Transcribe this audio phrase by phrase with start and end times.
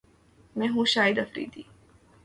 [0.55, 1.61] میں ہوں شاہد افریدی